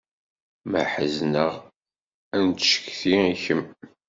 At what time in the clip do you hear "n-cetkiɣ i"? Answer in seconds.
2.47-3.35